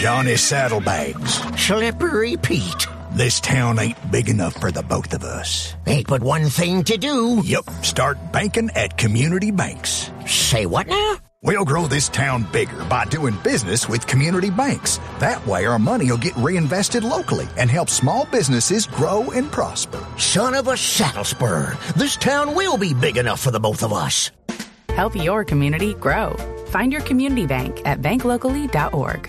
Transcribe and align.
Johnny 0.00 0.34
Saddlebags. 0.34 1.34
Slippery 1.60 2.38
Pete. 2.38 2.86
This 3.12 3.38
town 3.38 3.78
ain't 3.78 4.10
big 4.10 4.30
enough 4.30 4.54
for 4.54 4.72
the 4.72 4.82
both 4.82 5.12
of 5.12 5.24
us. 5.24 5.74
Ain't 5.86 6.06
but 6.06 6.22
one 6.22 6.48
thing 6.48 6.84
to 6.84 6.96
do. 6.96 7.42
Yep, 7.44 7.68
start 7.82 8.32
banking 8.32 8.70
at 8.74 8.96
community 8.96 9.50
banks. 9.50 10.10
Say 10.24 10.64
what 10.64 10.86
now? 10.86 11.18
We'll 11.42 11.66
grow 11.66 11.86
this 11.86 12.08
town 12.08 12.46
bigger 12.50 12.82
by 12.86 13.04
doing 13.04 13.36
business 13.44 13.90
with 13.90 14.06
community 14.06 14.48
banks. 14.48 14.98
That 15.18 15.46
way 15.46 15.66
our 15.66 15.78
money 15.78 16.10
will 16.10 16.16
get 16.16 16.34
reinvested 16.38 17.04
locally 17.04 17.46
and 17.58 17.70
help 17.70 17.90
small 17.90 18.24
businesses 18.24 18.86
grow 18.86 19.30
and 19.32 19.52
prosper. 19.52 20.02
Son 20.16 20.54
of 20.54 20.68
a 20.68 20.78
saddle 20.78 21.24
spur. 21.24 21.76
This 21.94 22.16
town 22.16 22.54
will 22.54 22.78
be 22.78 22.94
big 22.94 23.18
enough 23.18 23.40
for 23.40 23.50
the 23.50 23.60
both 23.60 23.82
of 23.84 23.92
us. 23.92 24.30
Help 24.94 25.14
your 25.14 25.44
community 25.44 25.92
grow. 25.92 26.36
Find 26.68 26.90
your 26.90 27.02
community 27.02 27.46
bank 27.46 27.82
at 27.84 28.00
banklocally.org. 28.00 29.28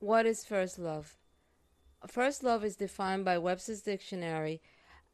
What 0.00 0.24
is 0.24 0.46
first 0.46 0.78
love? 0.78 1.18
First 2.06 2.42
love 2.42 2.64
is 2.64 2.74
defined 2.74 3.26
by 3.26 3.36
Webster's 3.36 3.82
dictionary 3.82 4.62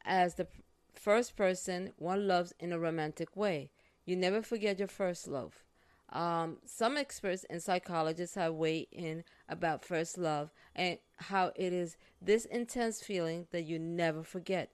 as 0.05 0.35
the 0.35 0.47
first 0.93 1.35
person 1.35 1.91
one 1.97 2.25
loves 2.25 2.53
in 2.57 2.71
a 2.71 2.79
romantic 2.79 3.35
way. 3.35 3.69
You 4.05 4.15
never 4.15 4.41
forget 4.41 4.79
your 4.79 4.87
first 4.87 5.27
love. 5.27 5.65
Um, 6.13 6.59
some 6.65 6.95
experts 6.95 7.45
and 7.49 7.61
psychologists 7.61 8.35
have 8.35 8.53
weighed 8.53 8.87
in 8.93 9.25
about 9.49 9.83
first 9.83 10.17
love 10.17 10.51
and 10.73 10.99
how 11.17 11.51
it 11.57 11.73
is 11.73 11.97
this 12.21 12.45
intense 12.45 13.01
feeling 13.01 13.47
that 13.51 13.65
you 13.65 13.77
never 13.77 14.23
forget, 14.23 14.71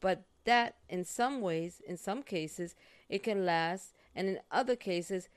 but 0.00 0.22
that 0.44 0.76
in 0.88 1.02
some 1.02 1.40
ways, 1.40 1.82
in 1.84 1.96
some 1.96 2.22
cases, 2.22 2.76
it 3.08 3.24
can 3.24 3.44
last, 3.44 3.94
and 4.14 4.28
in 4.28 4.38
other 4.52 4.76
cases, 4.76 5.28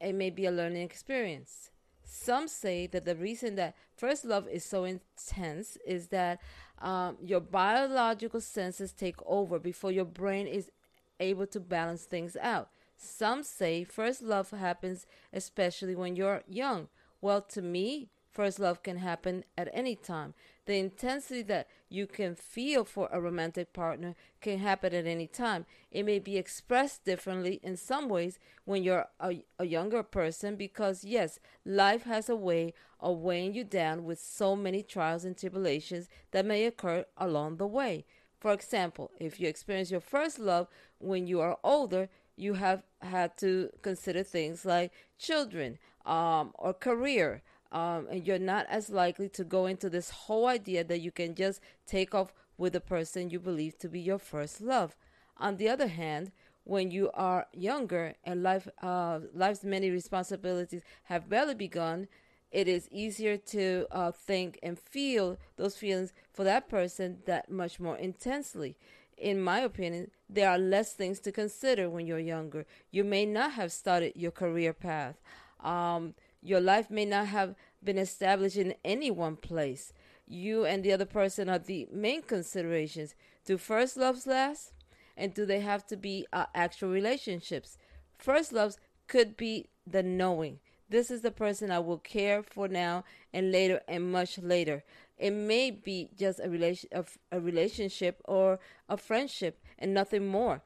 it 0.00 0.12
may 0.12 0.30
be 0.30 0.44
a 0.44 0.50
learning 0.50 0.82
experience. 0.82 1.70
Some 2.08 2.46
say 2.46 2.86
that 2.86 3.04
the 3.04 3.16
reason 3.16 3.56
that 3.56 3.74
first 3.96 4.24
love 4.24 4.46
is 4.48 4.64
so 4.64 4.84
intense 4.84 5.76
is 5.84 6.08
that 6.08 6.40
um, 6.80 7.16
your 7.20 7.40
biological 7.40 8.40
senses 8.40 8.92
take 8.92 9.16
over 9.26 9.58
before 9.58 9.90
your 9.90 10.04
brain 10.04 10.46
is 10.46 10.70
able 11.18 11.46
to 11.48 11.58
balance 11.58 12.04
things 12.04 12.36
out. 12.40 12.70
Some 12.96 13.42
say 13.42 13.82
first 13.84 14.22
love 14.22 14.50
happens 14.50 15.06
especially 15.32 15.96
when 15.96 16.14
you're 16.14 16.42
young. 16.46 16.88
Well, 17.20 17.42
to 17.42 17.60
me, 17.60 18.10
first 18.36 18.60
love 18.60 18.82
can 18.82 18.98
happen 18.98 19.44
at 19.56 19.70
any 19.72 19.96
time. 19.96 20.34
The 20.66 20.76
intensity 20.76 21.42
that 21.44 21.68
you 21.88 22.06
can 22.06 22.34
feel 22.34 22.84
for 22.84 23.08
a 23.10 23.18
romantic 23.18 23.72
partner 23.72 24.14
can 24.42 24.58
happen 24.58 24.94
at 24.94 25.06
any 25.06 25.26
time. 25.26 25.64
It 25.90 26.02
may 26.04 26.18
be 26.18 26.36
expressed 26.36 27.06
differently 27.06 27.60
in 27.62 27.78
some 27.78 28.10
ways 28.10 28.38
when 28.66 28.82
you're 28.82 29.06
a, 29.18 29.42
a 29.58 29.64
younger 29.64 30.02
person 30.02 30.54
because, 30.56 31.02
yes, 31.02 31.38
life 31.64 32.02
has 32.02 32.28
a 32.28 32.36
way 32.36 32.74
of 33.00 33.16
weighing 33.18 33.54
you 33.54 33.64
down 33.64 34.04
with 34.04 34.20
so 34.20 34.54
many 34.54 34.82
trials 34.82 35.24
and 35.24 35.38
tribulations 35.38 36.06
that 36.32 36.44
may 36.44 36.66
occur 36.66 37.06
along 37.16 37.56
the 37.56 37.66
way. 37.66 38.04
For 38.38 38.52
example, 38.52 39.12
if 39.18 39.40
you 39.40 39.48
experience 39.48 39.90
your 39.90 40.00
first 40.00 40.38
love 40.38 40.68
when 40.98 41.26
you 41.26 41.40
are 41.40 41.56
older, 41.64 42.10
you 42.36 42.54
have 42.54 42.82
had 43.00 43.38
to 43.38 43.70
consider 43.80 44.22
things 44.22 44.66
like 44.66 44.92
children 45.18 45.78
um, 46.04 46.52
or 46.54 46.74
career 46.74 47.42
um, 47.72 48.06
and 48.10 48.26
you're 48.26 48.38
not 48.38 48.66
as 48.68 48.90
likely 48.90 49.28
to 49.30 49.44
go 49.44 49.66
into 49.66 49.90
this 49.90 50.10
whole 50.10 50.46
idea 50.46 50.84
that 50.84 51.00
you 51.00 51.10
can 51.10 51.34
just 51.34 51.60
take 51.86 52.14
off 52.14 52.32
with 52.58 52.72
the 52.72 52.80
person 52.80 53.30
you 53.30 53.38
believe 53.38 53.78
to 53.78 53.88
be 53.88 54.00
your 54.00 54.18
first 54.18 54.60
love. 54.60 54.96
On 55.36 55.56
the 55.56 55.68
other 55.68 55.88
hand, 55.88 56.32
when 56.64 56.90
you 56.90 57.10
are 57.14 57.46
younger 57.52 58.14
and 58.24 58.42
life 58.42 58.66
uh, 58.82 59.20
life's 59.32 59.62
many 59.62 59.90
responsibilities 59.90 60.82
have 61.04 61.28
barely 61.28 61.54
begun, 61.54 62.08
it 62.50 62.68
is 62.68 62.88
easier 62.90 63.36
to 63.36 63.86
uh, 63.90 64.10
think 64.10 64.58
and 64.62 64.78
feel 64.78 65.38
those 65.56 65.76
feelings 65.76 66.12
for 66.32 66.44
that 66.44 66.68
person 66.68 67.18
that 67.26 67.50
much 67.50 67.78
more 67.78 67.96
intensely. 67.96 68.76
In 69.16 69.40
my 69.40 69.60
opinion, 69.60 70.10
there 70.28 70.50
are 70.50 70.58
less 70.58 70.92
things 70.92 71.20
to 71.20 71.32
consider 71.32 71.88
when 71.88 72.06
you're 72.06 72.18
younger. 72.18 72.66
You 72.90 73.04
may 73.04 73.26
not 73.26 73.52
have 73.52 73.72
started 73.72 74.12
your 74.14 74.30
career 74.30 74.72
path. 74.72 75.16
Um, 75.62 76.14
your 76.42 76.60
life 76.60 76.90
may 76.90 77.04
not 77.04 77.26
have 77.28 77.54
been 77.82 77.98
established 77.98 78.56
in 78.56 78.74
any 78.84 79.10
one 79.10 79.36
place. 79.36 79.92
You 80.26 80.64
and 80.64 80.82
the 80.82 80.92
other 80.92 81.04
person 81.04 81.48
are 81.48 81.58
the 81.58 81.86
main 81.92 82.22
considerations. 82.22 83.14
Do 83.44 83.58
first 83.58 83.96
loves 83.96 84.26
last? 84.26 84.72
And 85.16 85.32
do 85.32 85.46
they 85.46 85.60
have 85.60 85.86
to 85.86 85.96
be 85.96 86.26
uh, 86.32 86.46
actual 86.54 86.90
relationships? 86.90 87.78
First 88.18 88.52
loves 88.52 88.78
could 89.06 89.36
be 89.36 89.68
the 89.86 90.02
knowing. 90.02 90.58
This 90.88 91.10
is 91.10 91.22
the 91.22 91.30
person 91.30 91.70
I 91.70 91.78
will 91.80 91.98
care 91.98 92.42
for 92.42 92.68
now 92.68 93.04
and 93.32 93.50
later 93.50 93.80
and 93.88 94.12
much 94.12 94.38
later. 94.38 94.84
It 95.18 95.32
may 95.32 95.70
be 95.70 96.10
just 96.16 96.40
a 96.40 96.48
relation, 96.48 96.90
a, 96.92 97.04
a 97.32 97.40
relationship 97.40 98.20
or 98.24 98.60
a 98.88 98.96
friendship 98.96 99.62
and 99.78 99.94
nothing 99.94 100.26
more. 100.26 100.62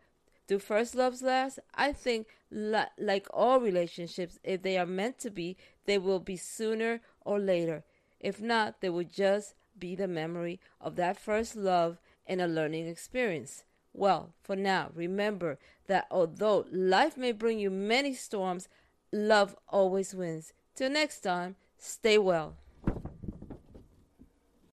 Do 0.51 0.59
first 0.59 0.97
loves 0.97 1.23
last? 1.23 1.61
I 1.77 1.93
think, 1.93 2.27
like 2.51 3.29
all 3.33 3.61
relationships, 3.61 4.41
if 4.43 4.63
they 4.63 4.77
are 4.79 4.85
meant 4.85 5.17
to 5.21 5.31
be, 5.31 5.57
they 5.87 5.97
will 5.97 6.19
be 6.19 6.37
sooner 6.37 7.03
or 7.25 7.39
later. 7.39 7.85
If 8.19 8.41
not, 8.41 8.81
they 8.81 8.91
will 8.91 9.05
just 9.05 9.55
be 9.79 9.95
the 9.95 10.09
memory 10.09 10.59
of 10.81 10.97
that 10.97 11.17
first 11.17 11.55
love 11.55 12.01
and 12.27 12.41
a 12.41 12.49
learning 12.49 12.89
experience. 12.89 13.63
Well, 13.93 14.33
for 14.43 14.57
now, 14.57 14.91
remember 14.93 15.61
that 15.87 16.09
although 16.11 16.67
life 16.73 17.17
may 17.17 17.31
bring 17.31 17.61
you 17.61 17.71
many 17.71 18.13
storms, 18.13 18.69
love 19.13 19.55
always 19.69 20.17
wins. 20.17 20.53
Till 20.75 20.91
next 20.91 21.21
time, 21.21 21.55
stay 21.79 22.19
well. 22.19 22.57